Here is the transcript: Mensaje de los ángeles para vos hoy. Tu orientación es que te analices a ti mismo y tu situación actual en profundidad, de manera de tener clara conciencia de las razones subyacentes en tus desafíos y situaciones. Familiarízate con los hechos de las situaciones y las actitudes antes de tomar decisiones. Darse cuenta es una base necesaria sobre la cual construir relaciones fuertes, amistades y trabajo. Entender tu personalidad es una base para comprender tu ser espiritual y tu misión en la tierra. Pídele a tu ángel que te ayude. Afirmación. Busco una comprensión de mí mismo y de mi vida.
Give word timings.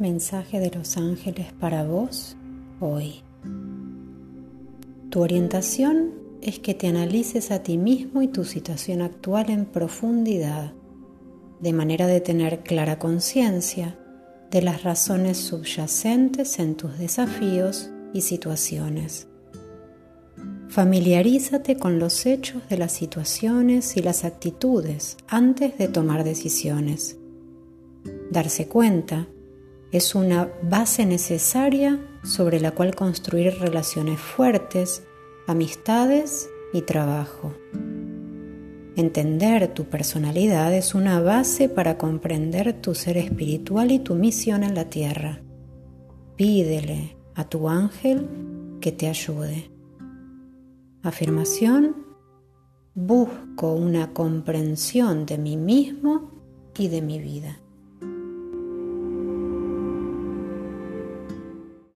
Mensaje 0.00 0.60
de 0.60 0.70
los 0.70 0.96
ángeles 0.96 1.52
para 1.52 1.84
vos 1.84 2.34
hoy. 2.80 3.22
Tu 5.10 5.20
orientación 5.20 6.14
es 6.40 6.58
que 6.58 6.72
te 6.72 6.86
analices 6.86 7.50
a 7.50 7.62
ti 7.62 7.76
mismo 7.76 8.22
y 8.22 8.28
tu 8.28 8.46
situación 8.46 9.02
actual 9.02 9.50
en 9.50 9.66
profundidad, 9.66 10.72
de 11.60 11.74
manera 11.74 12.06
de 12.06 12.22
tener 12.22 12.60
clara 12.60 12.98
conciencia 12.98 13.98
de 14.50 14.62
las 14.62 14.84
razones 14.84 15.36
subyacentes 15.36 16.58
en 16.60 16.76
tus 16.76 16.96
desafíos 16.98 17.90
y 18.14 18.22
situaciones. 18.22 19.28
Familiarízate 20.70 21.76
con 21.76 21.98
los 21.98 22.24
hechos 22.24 22.66
de 22.70 22.78
las 22.78 22.92
situaciones 22.92 23.98
y 23.98 24.00
las 24.00 24.24
actitudes 24.24 25.18
antes 25.28 25.76
de 25.76 25.88
tomar 25.88 26.24
decisiones. 26.24 27.18
Darse 28.30 28.66
cuenta 28.66 29.28
es 29.92 30.14
una 30.14 30.48
base 30.62 31.04
necesaria 31.04 31.98
sobre 32.22 32.60
la 32.60 32.72
cual 32.72 32.94
construir 32.94 33.58
relaciones 33.58 34.20
fuertes, 34.20 35.02
amistades 35.46 36.48
y 36.72 36.82
trabajo. 36.82 37.54
Entender 38.96 39.72
tu 39.74 39.84
personalidad 39.84 40.72
es 40.74 40.94
una 40.94 41.20
base 41.20 41.68
para 41.68 41.96
comprender 41.96 42.80
tu 42.80 42.94
ser 42.94 43.16
espiritual 43.16 43.90
y 43.90 43.98
tu 43.98 44.14
misión 44.14 44.62
en 44.62 44.74
la 44.74 44.90
tierra. 44.90 45.40
Pídele 46.36 47.16
a 47.34 47.48
tu 47.48 47.68
ángel 47.68 48.28
que 48.80 48.92
te 48.92 49.08
ayude. 49.08 49.70
Afirmación. 51.02 52.08
Busco 52.94 53.72
una 53.72 54.12
comprensión 54.12 55.24
de 55.24 55.38
mí 55.38 55.56
mismo 55.56 56.32
y 56.76 56.88
de 56.88 57.00
mi 57.00 57.18
vida. 57.18 57.60